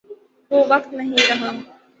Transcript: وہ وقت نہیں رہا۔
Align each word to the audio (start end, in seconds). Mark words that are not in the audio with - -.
وہ 0.51 0.59
وقت 0.69 0.93
نہیں 0.93 1.27
رہا۔ 1.29 1.51